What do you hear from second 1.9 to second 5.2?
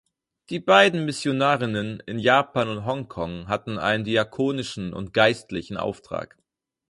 in Japan und Hong Kong hatten einen diakonischen und